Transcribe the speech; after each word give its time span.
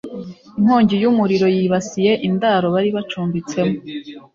inkongi 0.59 0.95
y'umuriro 1.03 1.47
yibasiye 1.55 2.11
indaro 2.27 2.67
bari 2.75 2.89
bacumbitsemo 2.95 3.75